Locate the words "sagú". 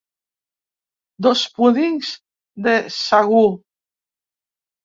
2.97-3.45